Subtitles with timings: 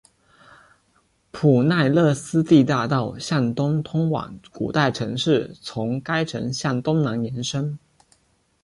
[1.29, 7.77] 普奈勒斯蒂大道向东通往古代城市从该城向东南延伸。